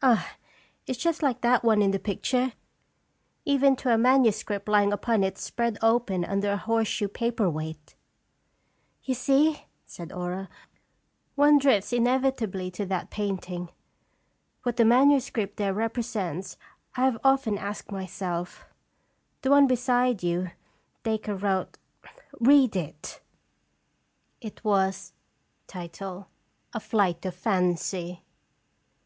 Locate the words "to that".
12.70-13.10